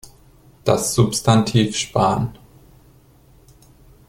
[0.63, 2.33] Das Substantiv span.